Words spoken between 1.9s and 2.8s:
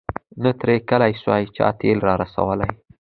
را رسولای